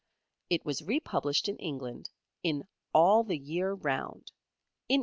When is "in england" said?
1.47-2.09